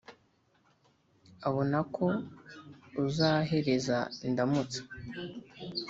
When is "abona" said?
1.47-1.79